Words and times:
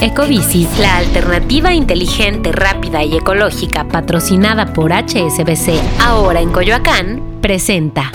Ecobici, 0.00 0.68
la 0.78 0.98
alternativa 0.98 1.72
inteligente, 1.72 2.52
rápida 2.52 3.02
y 3.02 3.16
ecológica 3.16 3.88
patrocinada 3.88 4.66
por 4.74 4.92
HSBC, 4.92 5.80
ahora 6.00 6.42
en 6.42 6.52
Coyoacán, 6.52 7.38
presenta. 7.40 8.12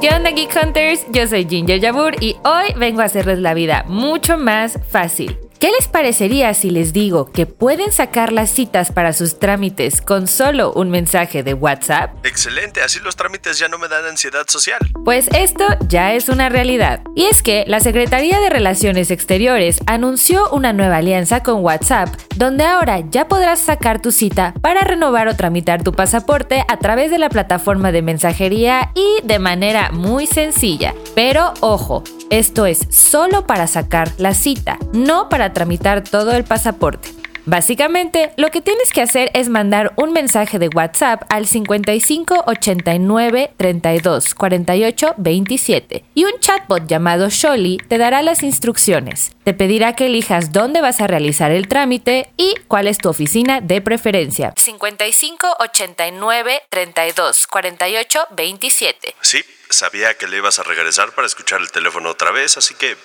¿Qué 0.00 0.08
onda 0.08 0.30
Geek 0.30 0.56
Hunters? 0.56 1.04
Yo 1.10 1.26
soy 1.26 1.46
Ginger 1.48 1.80
Yabur 1.80 2.14
y 2.22 2.36
hoy 2.44 2.74
vengo 2.76 3.00
a 3.00 3.06
hacerles 3.06 3.40
la 3.40 3.54
vida 3.54 3.84
mucho 3.88 4.38
más 4.38 4.78
fácil. 4.88 5.41
¿Qué 5.62 5.70
les 5.70 5.86
parecería 5.86 6.54
si 6.54 6.70
les 6.70 6.92
digo 6.92 7.30
que 7.30 7.46
pueden 7.46 7.92
sacar 7.92 8.32
las 8.32 8.50
citas 8.50 8.90
para 8.90 9.12
sus 9.12 9.38
trámites 9.38 10.00
con 10.02 10.26
solo 10.26 10.72
un 10.72 10.90
mensaje 10.90 11.44
de 11.44 11.54
WhatsApp? 11.54 12.10
Excelente, 12.26 12.82
así 12.82 12.98
los 12.98 13.14
trámites 13.14 13.60
ya 13.60 13.68
no 13.68 13.78
me 13.78 13.86
dan 13.86 14.04
ansiedad 14.04 14.44
social. 14.48 14.80
Pues 15.04 15.28
esto 15.28 15.64
ya 15.86 16.14
es 16.14 16.28
una 16.28 16.48
realidad. 16.48 17.02
Y 17.14 17.26
es 17.26 17.44
que 17.44 17.62
la 17.68 17.78
Secretaría 17.78 18.40
de 18.40 18.50
Relaciones 18.50 19.12
Exteriores 19.12 19.78
anunció 19.86 20.50
una 20.50 20.72
nueva 20.72 20.96
alianza 20.96 21.44
con 21.44 21.62
WhatsApp, 21.62 22.08
donde 22.34 22.64
ahora 22.64 22.98
ya 22.98 23.28
podrás 23.28 23.60
sacar 23.60 24.02
tu 24.02 24.10
cita 24.10 24.54
para 24.62 24.80
renovar 24.80 25.28
o 25.28 25.36
tramitar 25.36 25.84
tu 25.84 25.92
pasaporte 25.92 26.64
a 26.66 26.76
través 26.80 27.12
de 27.12 27.18
la 27.18 27.28
plataforma 27.28 27.92
de 27.92 28.02
mensajería 28.02 28.90
y 28.96 29.24
de 29.24 29.38
manera 29.38 29.92
muy 29.92 30.26
sencilla. 30.26 30.92
Pero 31.14 31.54
ojo, 31.60 32.02
esto 32.32 32.64
es 32.64 32.86
solo 32.88 33.46
para 33.46 33.66
sacar 33.66 34.10
la 34.16 34.32
cita, 34.32 34.78
no 34.94 35.28
para 35.28 35.52
tramitar 35.52 36.02
todo 36.02 36.32
el 36.32 36.44
pasaporte. 36.44 37.21
Básicamente, 37.44 38.32
lo 38.36 38.50
que 38.50 38.60
tienes 38.60 38.92
que 38.92 39.02
hacer 39.02 39.30
es 39.34 39.48
mandar 39.48 39.94
un 39.96 40.12
mensaje 40.12 40.60
de 40.60 40.68
WhatsApp 40.68 41.24
al 41.28 41.46
55 41.46 42.44
89 42.46 43.52
32 43.56 44.34
48 44.36 45.14
27 45.16 46.04
y 46.14 46.24
un 46.24 46.38
chatbot 46.38 46.86
llamado 46.86 47.28
Sholly 47.30 47.78
te 47.88 47.98
dará 47.98 48.22
las 48.22 48.44
instrucciones. 48.44 49.32
Te 49.42 49.54
pedirá 49.54 49.96
que 49.96 50.06
elijas 50.06 50.52
dónde 50.52 50.80
vas 50.80 51.00
a 51.00 51.08
realizar 51.08 51.50
el 51.50 51.66
trámite 51.66 52.30
y 52.36 52.54
cuál 52.68 52.86
es 52.86 52.98
tu 52.98 53.08
oficina 53.08 53.60
de 53.60 53.80
preferencia. 53.80 54.52
55 54.56 55.56
89 55.58 56.62
32 56.70 57.46
48 57.48 58.20
27. 58.36 59.14
Sí, 59.20 59.44
sabía 59.68 60.14
que 60.14 60.28
le 60.28 60.36
ibas 60.36 60.60
a 60.60 60.62
regresar 60.62 61.12
para 61.12 61.26
escuchar 61.26 61.60
el 61.60 61.72
teléfono 61.72 62.10
otra 62.10 62.30
vez, 62.30 62.56
así 62.56 62.74
que 62.74 62.96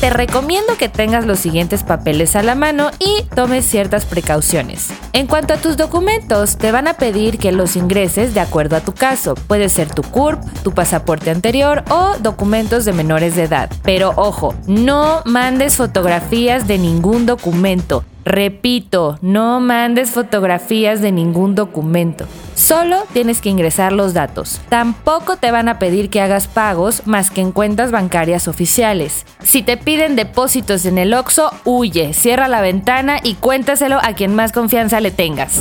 Te 0.00 0.10
recomiendo 0.10 0.76
que 0.76 0.88
tengas 0.88 1.26
los 1.26 1.40
siguientes 1.40 1.82
papeles 1.82 2.36
a 2.36 2.42
la 2.42 2.54
mano 2.54 2.90
y 3.00 3.24
tomes 3.34 3.64
ciertas 3.64 4.04
precauciones. 4.04 4.90
En 5.12 5.26
cuanto 5.26 5.54
a 5.54 5.56
tus 5.56 5.76
documentos, 5.76 6.56
te 6.56 6.70
van 6.70 6.86
a 6.86 6.94
pedir 6.94 7.38
que 7.38 7.50
los 7.50 7.74
ingreses 7.74 8.34
de 8.34 8.40
acuerdo 8.40 8.76
a 8.76 8.80
tu 8.80 8.92
caso. 8.92 9.34
Puede 9.34 9.68
ser 9.68 9.92
tu 9.92 10.02
CURP, 10.02 10.40
tu 10.62 10.72
pasaporte 10.72 11.30
anterior 11.30 11.82
o 11.90 12.14
documentos 12.20 12.84
de 12.84 12.92
menores 12.92 13.34
de 13.34 13.44
edad. 13.44 13.70
Pero 13.82 14.12
ojo, 14.16 14.54
no 14.66 15.22
mandes 15.24 15.76
fotografías 15.76 16.68
de 16.68 16.78
ningún 16.78 17.26
documento. 17.26 18.04
Repito, 18.24 19.18
no 19.20 19.60
mandes 19.60 20.10
fotografías 20.10 21.00
de 21.00 21.12
ningún 21.12 21.54
documento. 21.54 22.26
Solo 22.54 23.04
tienes 23.12 23.40
que 23.40 23.48
ingresar 23.48 23.92
los 23.92 24.14
datos. 24.14 24.60
Tampoco 24.68 25.36
te 25.36 25.50
van 25.50 25.68
a 25.68 25.78
pedir 25.78 26.10
que 26.10 26.20
hagas 26.20 26.46
pagos 26.46 27.06
más 27.06 27.30
que 27.30 27.40
en 27.40 27.52
cuentas 27.52 27.90
bancarias 27.90 28.48
oficiales. 28.48 29.26
Si 29.42 29.62
te 29.62 29.76
piden 29.76 30.16
depósitos 30.16 30.86
en 30.86 30.98
el 30.98 31.14
OXO, 31.14 31.50
huye, 31.64 32.12
cierra 32.12 32.48
la 32.48 32.60
ventana 32.60 33.18
y 33.22 33.34
cuéntaselo 33.34 33.98
a 34.02 34.14
quien 34.14 34.34
más 34.34 34.52
confianza 34.52 35.00
le 35.00 35.10
tengas. 35.10 35.60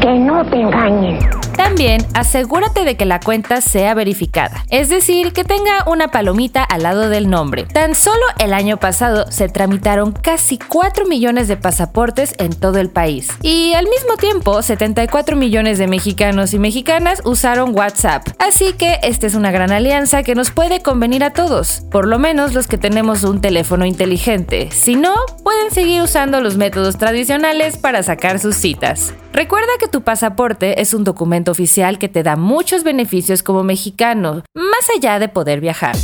que 0.00 0.14
no 0.18 0.44
te 0.46 0.60
engañen. 0.60 1.18
También 1.62 2.00
asegúrate 2.14 2.86
de 2.86 2.96
que 2.96 3.04
la 3.04 3.20
cuenta 3.20 3.60
sea 3.60 3.92
verificada, 3.92 4.64
es 4.70 4.88
decir, 4.88 5.34
que 5.34 5.44
tenga 5.44 5.84
una 5.86 6.08
palomita 6.08 6.64
al 6.64 6.84
lado 6.84 7.10
del 7.10 7.28
nombre. 7.28 7.64
Tan 7.64 7.94
solo 7.94 8.24
el 8.38 8.54
año 8.54 8.78
pasado 8.78 9.30
se 9.30 9.50
tramitaron 9.50 10.12
casi 10.12 10.56
4 10.56 11.04
millones 11.04 11.48
de 11.48 11.58
pasaportes 11.58 12.32
en 12.38 12.58
todo 12.58 12.78
el 12.78 12.88
país 12.88 13.28
y 13.42 13.74
al 13.74 13.84
mismo 13.84 14.16
tiempo 14.16 14.62
74 14.62 15.36
millones 15.36 15.76
de 15.76 15.86
mexicanos 15.86 16.54
y 16.54 16.58
mexicanas 16.58 17.20
usaron 17.26 17.76
WhatsApp. 17.76 18.26
Así 18.38 18.72
que 18.72 18.98
esta 19.02 19.26
es 19.26 19.34
una 19.34 19.50
gran 19.50 19.70
alianza 19.70 20.22
que 20.22 20.34
nos 20.34 20.50
puede 20.50 20.80
convenir 20.80 21.22
a 21.24 21.34
todos, 21.34 21.82
por 21.90 22.08
lo 22.08 22.18
menos 22.18 22.54
los 22.54 22.68
que 22.68 22.78
tenemos 22.78 23.22
un 23.22 23.42
teléfono 23.42 23.84
inteligente. 23.84 24.70
Si 24.72 24.94
no, 24.94 25.14
pueden 25.44 25.70
seguir 25.70 26.00
usando 26.00 26.40
los 26.40 26.56
métodos 26.56 26.96
tradicionales 26.96 27.76
para 27.76 28.02
sacar 28.02 28.38
sus 28.38 28.56
citas. 28.56 29.12
Recuerda 29.32 29.68
que 29.78 29.86
tu 29.86 30.02
pasaporte 30.02 30.80
es 30.80 30.92
un 30.92 31.04
documento 31.04 31.49
oficial 31.50 31.98
que 31.98 32.08
te 32.08 32.22
da 32.22 32.36
muchos 32.36 32.84
beneficios 32.84 33.42
como 33.42 33.62
mexicano, 33.62 34.42
más 34.54 34.88
allá 34.96 35.18
de 35.18 35.28
poder 35.28 35.60
viajar. 35.60 35.96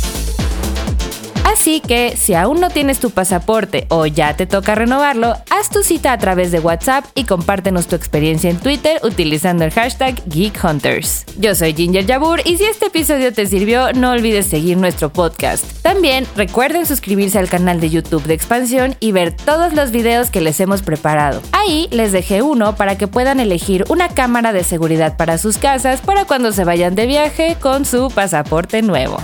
Así 1.47 1.79
que 1.79 2.17
si 2.17 2.33
aún 2.33 2.59
no 2.59 2.69
tienes 2.69 2.99
tu 2.99 3.11
pasaporte 3.11 3.87
o 3.87 4.05
ya 4.05 4.35
te 4.35 4.45
toca 4.45 4.75
renovarlo, 4.75 5.37
haz 5.49 5.69
tu 5.69 5.81
cita 5.81 6.11
a 6.11 6.17
través 6.17 6.51
de 6.51 6.59
WhatsApp 6.59 7.05
y 7.15 7.23
compártenos 7.23 7.87
tu 7.87 7.95
experiencia 7.95 8.49
en 8.49 8.59
Twitter 8.59 8.99
utilizando 9.01 9.63
el 9.63 9.71
hashtag 9.71 10.21
GeekHunters. 10.29 11.23
Yo 11.37 11.55
soy 11.55 11.73
Ginger 11.73 12.05
Yabur 12.05 12.41
y 12.43 12.57
si 12.57 12.65
este 12.65 12.87
episodio 12.87 13.31
te 13.31 13.45
sirvió, 13.45 13.93
no 13.93 14.11
olvides 14.11 14.47
seguir 14.47 14.75
nuestro 14.77 15.13
podcast. 15.13 15.63
También 15.83 16.27
recuerden 16.35 16.85
suscribirse 16.85 17.39
al 17.39 17.47
canal 17.47 17.79
de 17.79 17.91
YouTube 17.91 18.23
de 18.23 18.33
Expansión 18.33 18.97
y 18.99 19.13
ver 19.13 19.31
todos 19.31 19.71
los 19.71 19.91
videos 19.91 20.29
que 20.29 20.41
les 20.41 20.59
hemos 20.59 20.81
preparado. 20.81 21.41
Ahí 21.53 21.87
les 21.91 22.11
dejé 22.11 22.41
uno 22.41 22.75
para 22.75 22.97
que 22.97 23.07
puedan 23.07 23.39
elegir 23.39 23.85
una 23.87 24.09
cámara 24.09 24.51
de 24.51 24.65
seguridad 24.65 25.15
para 25.15 25.37
sus 25.37 25.57
casas 25.57 26.01
para 26.01 26.25
cuando 26.25 26.51
se 26.51 26.65
vayan 26.65 26.95
de 26.95 27.05
viaje 27.05 27.55
con 27.61 27.85
su 27.85 28.09
pasaporte 28.09 28.81
nuevo. 28.81 29.17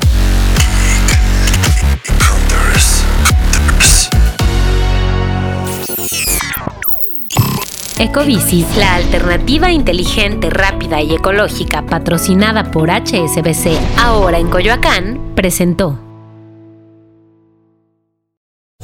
Ecobici, 8.03 8.65
la 8.75 8.95
alternativa 8.95 9.71
inteligente, 9.71 10.49
rápida 10.49 11.01
y 11.01 11.15
ecológica 11.15 11.83
patrocinada 11.83 12.69
por 12.69 12.89
HSBC, 12.89 13.79
ahora 13.97 14.39
en 14.39 14.49
Coyoacán, 14.49 15.33
presentó. 15.35 15.97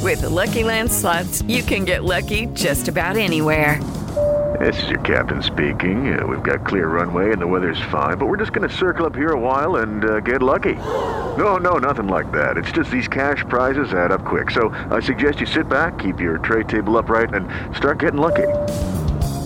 With 0.02 0.22
the 0.22 0.30
Lucky 0.30 0.64
Land 0.64 0.90
slots, 0.90 1.44
you 1.50 1.64
can 1.64 1.84
get 1.84 2.06
lucky 2.06 2.48
just 2.54 2.88
about 2.88 3.18
anywhere. 3.18 3.82
This 4.58 4.82
is 4.84 4.90
your 4.90 5.02
captain 5.02 5.44
speaking. 5.44 6.18
Uh, 6.18 6.26
we've 6.26 6.42
got 6.42 6.66
clear 6.66 6.88
runway 6.88 7.34
and 7.34 7.42
the 7.42 7.48
weather's 7.48 7.82
fine, 7.92 8.18
but 8.18 8.28
we're 8.28 8.38
just 8.38 8.54
going 8.54 8.68
to 8.68 8.74
circle 8.74 9.06
up 9.06 9.18
here 9.18 9.34
a 9.34 9.40
while 9.40 9.84
and 9.84 10.06
uh, 10.06 10.22
get 10.22 10.42
lucky. 10.42 10.76
No, 11.38 11.58
no, 11.58 11.78
nothing 11.78 12.08
like 12.08 12.32
that. 12.32 12.56
It's 12.56 12.72
just 12.72 12.90
these 12.90 13.10
cash 13.10 13.44
prizes 13.50 13.92
add 13.92 14.14
up 14.14 14.24
quick. 14.24 14.50
So 14.50 14.70
I 14.90 15.02
suggest 15.02 15.42
you 15.42 15.46
sit 15.46 15.68
back, 15.68 16.00
keep 16.00 16.22
your 16.22 16.38
tray 16.38 16.64
table 16.64 16.98
upright, 16.98 17.34
and 17.34 17.50
start 17.76 18.00
getting 18.00 18.22
lucky. 18.22 18.48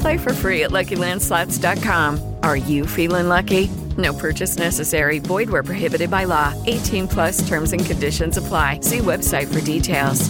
Play 0.04 0.18
for 0.18 0.34
free 0.34 0.64
at 0.64 0.72
LuckyLandSlots.com. 0.72 2.36
Are 2.44 2.58
you 2.58 2.86
feeling 2.86 3.30
lucky? 3.30 3.70
No 3.98 4.12
purchase 4.12 4.58
necessary. 4.58 5.20
Void 5.20 5.50
where 5.50 5.64
prohibited 5.64 6.12
by 6.12 6.26
law. 6.26 6.54
18 6.66 7.08
plus 7.08 7.48
terms 7.48 7.72
and 7.72 7.86
conditions 7.86 8.36
apply. 8.36 8.82
See 8.82 9.00
website 9.00 9.48
for 9.48 9.62
details. 9.62 10.28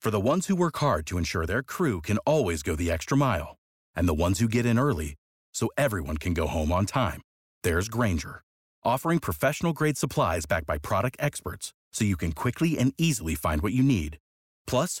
For 0.00 0.10
the 0.10 0.18
ones 0.18 0.48
who 0.48 0.56
work 0.56 0.76
hard 0.78 1.06
to 1.06 1.18
ensure 1.18 1.46
their 1.46 1.62
crew 1.62 2.00
can 2.00 2.18
always 2.18 2.64
go 2.64 2.74
the 2.74 2.90
extra 2.90 3.16
mile, 3.16 3.56
and 3.94 4.08
the 4.08 4.22
ones 4.24 4.40
who 4.40 4.48
get 4.48 4.66
in 4.66 4.76
early 4.76 5.14
so 5.54 5.68
everyone 5.78 6.16
can 6.16 6.34
go 6.34 6.48
home 6.48 6.72
on 6.72 6.84
time, 6.84 7.22
there's 7.62 7.88
Granger, 7.88 8.42
offering 8.82 9.20
professional 9.20 9.72
grade 9.72 9.98
supplies 9.98 10.46
backed 10.46 10.66
by 10.66 10.78
product 10.78 11.16
experts 11.20 11.72
so 11.92 12.04
you 12.04 12.16
can 12.16 12.32
quickly 12.32 12.76
and 12.76 12.92
easily 12.98 13.36
find 13.36 13.62
what 13.62 13.72
you 13.72 13.84
need. 13.84 14.18
Plus, 14.66 15.00